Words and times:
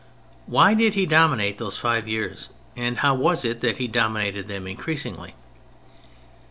Why 0.47 0.73
did 0.73 0.95
he 0.95 1.05
dominate 1.05 1.59
those 1.59 1.77
five 1.77 2.07
years, 2.07 2.49
and 2.75 2.97
how 2.97 3.13
was 3.13 3.45
it 3.45 3.61
that 3.61 3.77
he 3.77 3.87
dominated 3.87 4.47
them 4.47 4.65
in 4.65 4.75
creasingly 4.75 5.35